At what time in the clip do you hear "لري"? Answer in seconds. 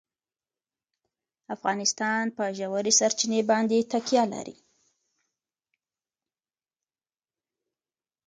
4.33-4.57